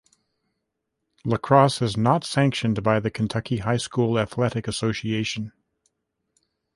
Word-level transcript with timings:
Lacrosse 1.25 1.79
is 1.83 1.95
not 1.95 2.23
sanctioned 2.23 2.81
by 2.81 2.99
the 2.99 3.11
Kentucky 3.11 3.57
High 3.57 3.77
School 3.77 4.17
Athletic 4.17 4.67
Association. 4.67 5.51